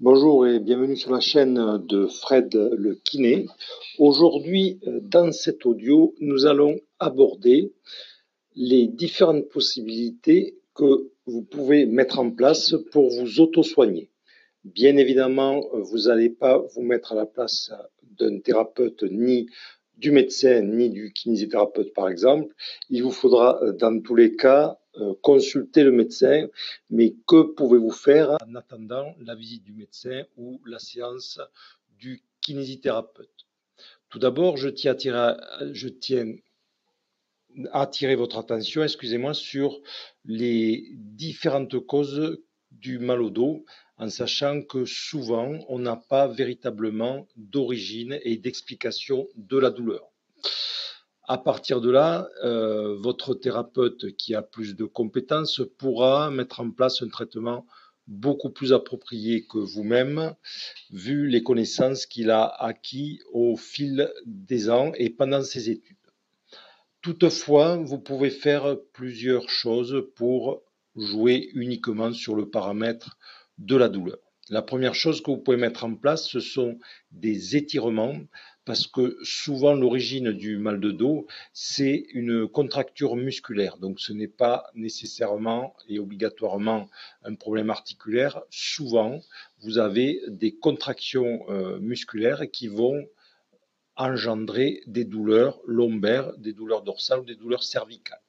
[0.00, 3.46] Bonjour et bienvenue sur la chaîne de Fred le kiné.
[3.98, 7.72] Aujourd'hui, dans cet audio, nous allons aborder
[8.54, 14.12] les différentes possibilités que vous pouvez mettre en place pour vous auto-soigner.
[14.62, 17.72] Bien évidemment, vous n'allez pas vous mettre à la place
[18.20, 19.48] d'un thérapeute ni
[19.96, 22.54] du médecin ni du kinésithérapeute par exemple.
[22.88, 24.77] Il vous faudra dans tous les cas euh,
[25.22, 26.48] consulter le médecin,
[26.90, 31.40] mais que pouvez-vous faire en attendant la visite du médecin ou la séance
[31.98, 33.46] du kinésithérapeute?
[34.08, 35.36] Tout d'abord, je tiens à
[37.72, 39.80] attirer votre attention, excusez-moi, sur
[40.24, 43.64] les différentes causes du mal au dos,
[43.96, 50.08] en sachant que souvent, on n'a pas véritablement d'origine et d'explication de la douleur.
[51.30, 56.70] À partir de là, euh, votre thérapeute qui a plus de compétences pourra mettre en
[56.70, 57.66] place un traitement
[58.06, 60.34] beaucoup plus approprié que vous-même,
[60.90, 65.98] vu les connaissances qu'il a acquis au fil des ans et pendant ses études.
[67.02, 70.62] Toutefois, vous pouvez faire plusieurs choses pour
[70.96, 73.18] jouer uniquement sur le paramètre
[73.58, 74.18] de la douleur.
[74.48, 76.78] La première chose que vous pouvez mettre en place, ce sont
[77.10, 78.16] des étirements
[78.68, 83.78] parce que souvent l'origine du mal de dos, c'est une contracture musculaire.
[83.78, 86.90] Donc ce n'est pas nécessairement et obligatoirement
[87.24, 88.42] un problème articulaire.
[88.50, 89.22] Souvent,
[89.62, 93.06] vous avez des contractions euh, musculaires qui vont
[93.96, 98.20] engendrer des douleurs lombaires, des douleurs dorsales ou des douleurs cervicales.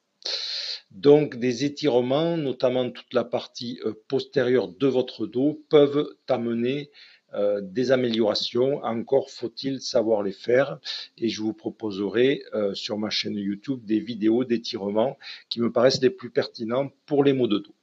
[0.90, 6.92] Donc des étirements, notamment toute la partie euh, postérieure de votre dos, peuvent amener
[7.36, 8.84] euh, des améliorations.
[8.84, 10.80] Encore faut-il savoir les faire.
[11.18, 15.18] Et je vous proposerai euh, sur ma chaîne YouTube des vidéos d'étirement
[15.50, 17.76] qui me paraissent les plus pertinents pour les maux de dos.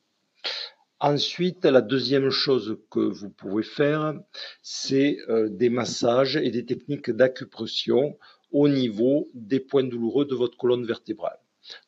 [0.98, 4.14] Ensuite, la deuxième chose que vous pouvez faire,
[4.62, 8.18] c'est euh, des massages et des techniques d'acupression
[8.50, 11.38] au niveau des points douloureux de votre colonne vertébrale.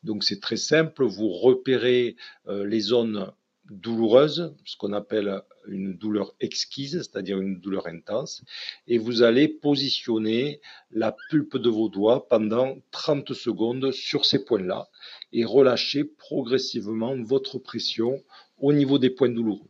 [0.03, 3.31] Donc c'est très simple, vous repérez les zones
[3.69, 8.43] douloureuse, ce qu'on appelle une douleur exquise, c'est-à-dire une douleur intense,
[8.87, 14.89] et vous allez positionner la pulpe de vos doigts pendant 30 secondes sur ces points-là
[15.31, 18.23] et relâcher progressivement votre pression
[18.57, 19.67] au niveau des points douloureux.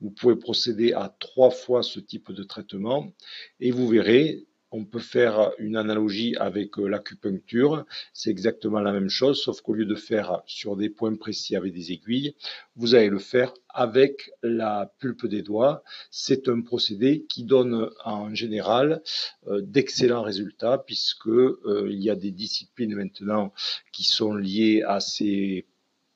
[0.00, 3.12] Vous pouvez procéder à trois fois ce type de traitement
[3.60, 7.84] et vous verrez, on peut faire une analogie avec euh, l'acupuncture.
[8.12, 11.72] C'est exactement la même chose, sauf qu'au lieu de faire sur des points précis avec
[11.72, 12.34] des aiguilles,
[12.76, 15.82] vous allez le faire avec la pulpe des doigts.
[16.10, 19.02] C'est un procédé qui donne en général
[19.48, 23.52] euh, d'excellents résultats puisque euh, il y a des disciplines maintenant
[23.92, 25.66] qui sont liées à ces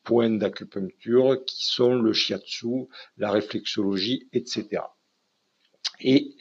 [0.05, 4.83] points d'acupuncture qui sont le shiatsu, la réflexologie, etc.
[6.01, 6.35] Et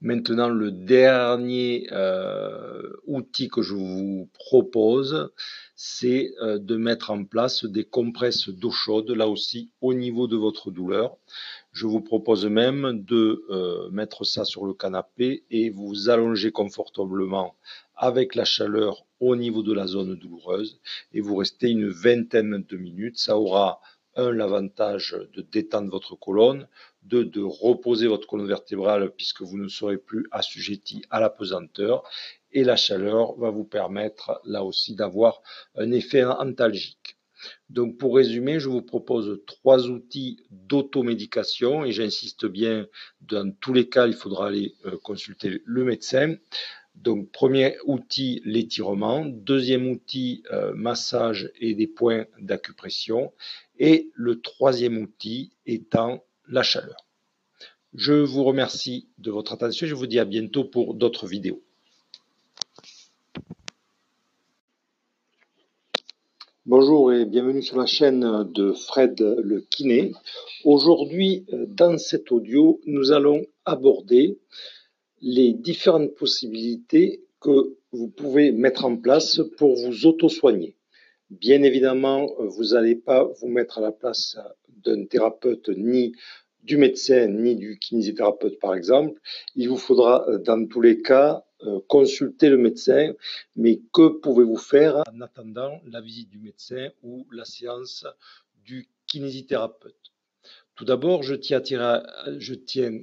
[0.00, 5.32] Maintenant, le dernier euh, outil que je vous propose,
[5.74, 10.36] c'est euh, de mettre en place des compresses d'eau chaude, là aussi au niveau de
[10.36, 11.16] votre douleur.
[11.72, 17.56] Je vous propose même de euh, mettre ça sur le canapé et vous allonger confortablement
[17.96, 20.80] avec la chaleur au niveau de la zone douloureuse
[21.12, 23.18] et vous restez une vingtaine de minutes.
[23.18, 23.80] Ça aura
[24.18, 26.68] un, l'avantage de détendre votre colonne,
[27.02, 32.02] deux, de reposer votre colonne vertébrale puisque vous ne serez plus assujetti à la pesanteur,
[32.52, 35.42] et la chaleur va vous permettre là aussi d'avoir
[35.74, 37.16] un effet antalgique.
[37.68, 42.86] Donc pour résumer, je vous propose trois outils d'automédication et j'insiste bien,
[43.20, 46.34] dans tous les cas, il faudra aller euh, consulter le médecin.
[47.02, 49.24] Donc premier outil, l'étirement.
[49.24, 53.32] Deuxième outil, euh, massage et des points d'acupression.
[53.78, 57.06] Et le troisième outil étant la chaleur.
[57.94, 59.86] Je vous remercie de votre attention.
[59.86, 61.62] Je vous dis à bientôt pour d'autres vidéos.
[66.66, 70.12] Bonjour et bienvenue sur la chaîne de Fred le kiné.
[70.64, 74.38] Aujourd'hui, dans cet audio, nous allons aborder
[75.20, 80.76] les différentes possibilités que vous pouvez mettre en place pour vous auto-soigner.
[81.30, 84.38] Bien évidemment, vous n'allez pas vous mettre à la place
[84.68, 86.14] d'un thérapeute ni
[86.62, 89.20] du médecin ni du kinésithérapeute par exemple.
[89.54, 93.12] Il vous faudra dans tous les cas euh, consulter le médecin,
[93.56, 98.06] mais que pouvez-vous faire en attendant la visite du médecin ou la séance
[98.64, 100.12] du kinésithérapeute?
[100.76, 103.00] Tout d'abord, je je tiens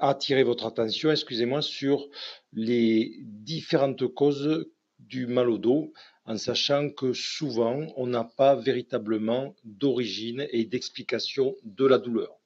[0.00, 2.08] attirer votre attention, excusez-moi, sur
[2.52, 4.66] les différentes causes
[4.98, 5.92] du mal au dos,
[6.26, 12.36] en sachant que souvent, on n'a pas véritablement d'origine et d'explication de la douleur.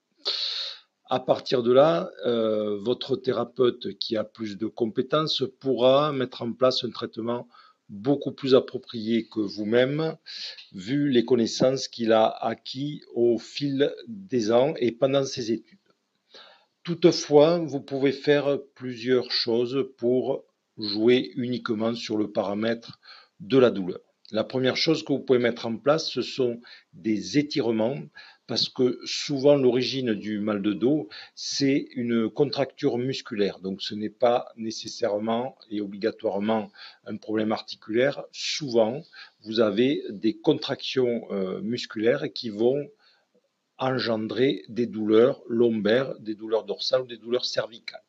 [1.10, 6.52] À partir de là, euh, votre thérapeute qui a plus de compétences pourra mettre en
[6.52, 7.46] place un traitement
[7.90, 10.16] beaucoup plus approprié que vous-même,
[10.72, 15.78] vu les connaissances qu'il a acquis au fil des ans et pendant ses études.
[16.84, 20.44] Toutefois, vous pouvez faire plusieurs choses pour
[20.76, 23.00] jouer uniquement sur le paramètre
[23.40, 24.00] de la douleur.
[24.32, 26.60] La première chose que vous pouvez mettre en place, ce sont
[26.92, 27.96] des étirements,
[28.46, 33.60] parce que souvent l'origine du mal de dos, c'est une contracture musculaire.
[33.60, 36.70] Donc ce n'est pas nécessairement et obligatoirement
[37.06, 38.24] un problème articulaire.
[38.30, 39.02] Souvent,
[39.44, 42.90] vous avez des contractions euh, musculaires qui vont
[43.78, 48.02] engendrer des douleurs lombaires, des douleurs dorsales ou des douleurs cervicales.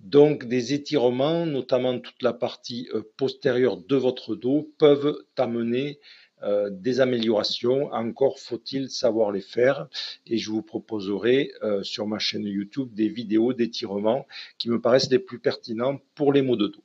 [0.00, 6.00] Donc des étirements, notamment toute la partie euh, postérieure de votre dos, peuvent amener
[6.42, 7.92] euh, des améliorations.
[7.92, 9.86] Encore faut-il savoir les faire.
[10.26, 14.26] Et je vous proposerai euh, sur ma chaîne YouTube des vidéos d'étirements
[14.58, 16.84] qui me paraissent les plus pertinents pour les maux de dos.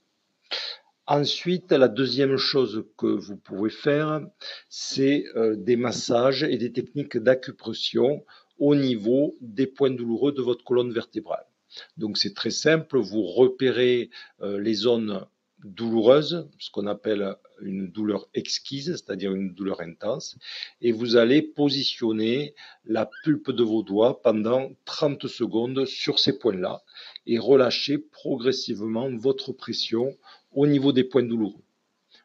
[1.08, 4.20] Ensuite, la deuxième chose que vous pouvez faire,
[4.68, 8.26] c'est euh, des massages et des techniques d'acupression
[8.60, 11.46] au niveau des points douloureux de votre colonne vertébrale.
[11.96, 14.10] Donc c'est très simple, vous repérez
[14.42, 15.26] euh, les zones
[15.64, 20.38] douloureuses, ce qu'on appelle une douleur exquise, c'est-à-dire une douleur intense,
[20.82, 22.54] et vous allez positionner
[22.86, 26.84] la pulpe de vos doigts pendant 30 secondes sur ces points-là
[27.26, 30.16] et relâcher progressivement votre pression
[30.52, 31.64] au niveau des points douloureux.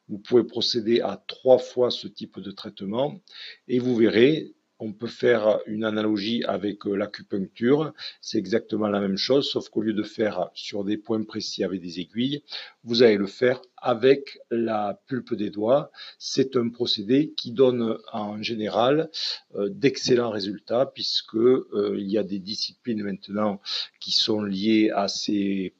[0.09, 3.21] Vous pouvez procéder à trois fois ce type de traitement
[3.69, 7.93] et vous verrez, on peut faire une analogie avec euh, l'acupuncture.
[8.21, 11.81] C'est exactement la même chose, sauf qu'au lieu de faire sur des points précis avec
[11.81, 12.43] des aiguilles,
[12.83, 15.93] vous allez le faire avec la pulpe des doigts.
[16.19, 19.09] C'est un procédé qui donne en général
[19.55, 23.61] euh, d'excellents résultats puisque euh, il y a des disciplines maintenant
[24.01, 25.75] qui sont liées à ces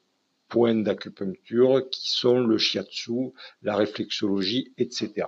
[0.53, 3.31] points d'acupuncture qui sont le shiatsu,
[3.63, 5.25] la réflexologie, etc.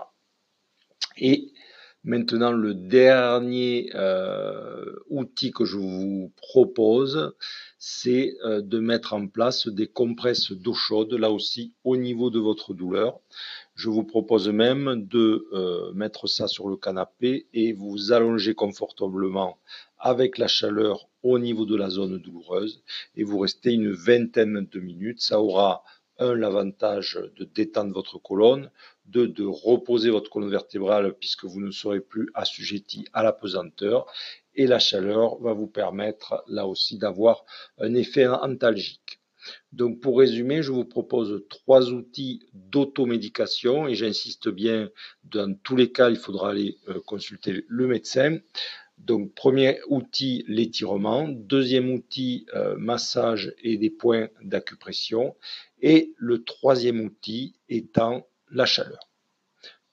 [1.17, 1.51] Et
[2.05, 7.33] maintenant, le dernier euh, outil que je vous propose,
[7.79, 12.39] c'est euh, de mettre en place des compresses d'eau chaude, là aussi au niveau de
[12.39, 13.19] votre douleur.
[13.73, 19.57] Je vous propose même de euh, mettre ça sur le canapé et vous allonger confortablement
[19.97, 22.83] avec la chaleur au niveau de la zone douloureuse
[23.15, 25.21] et vous restez une vingtaine de minutes.
[25.21, 25.83] Ça aura
[26.19, 28.71] un l'avantage de détendre votre colonne,
[29.05, 34.05] deux de reposer votre colonne vertébrale puisque vous ne serez plus assujetti à la pesanteur
[34.55, 37.45] et la chaleur va vous permettre là aussi d'avoir
[37.77, 39.19] un effet antalgique.
[39.71, 44.89] Donc pour résumer, je vous propose trois outils d'automédication et j'insiste bien,
[45.23, 48.39] dans tous les cas, il faudra aller euh, consulter le médecin.
[48.97, 51.27] Donc, premier outil, l'étirement.
[51.27, 55.35] Deuxième outil, euh, massage et des points d'acupression.
[55.81, 59.09] Et le troisième outil étant la chaleur.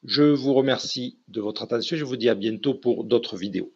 [0.04, 1.96] Je vous remercie de votre attention.
[1.96, 3.72] Je vous dis à bientôt pour d'autres vidéos.